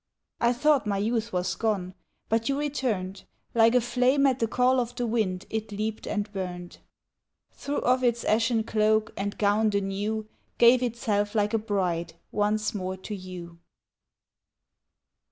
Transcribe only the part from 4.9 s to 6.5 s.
the wind It leaped and